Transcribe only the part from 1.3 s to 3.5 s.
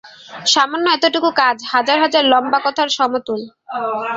কাজ হাজার হাজার লম্বা কথার সমতুল।